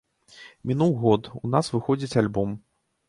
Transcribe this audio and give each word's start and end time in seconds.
Мінуў 0.71 0.95
год, 1.03 1.29
у 1.41 1.43
нас 1.57 1.69
выходзіць 1.75 2.13
альбом. 2.23 2.57